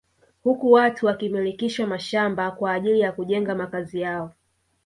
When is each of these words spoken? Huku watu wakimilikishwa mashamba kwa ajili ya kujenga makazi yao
Huku 0.43 0.71
watu 0.71 1.05
wakimilikishwa 1.05 1.87
mashamba 1.87 2.51
kwa 2.51 2.73
ajili 2.73 2.99
ya 2.99 3.11
kujenga 3.11 3.55
makazi 3.55 4.01
yao 4.01 4.33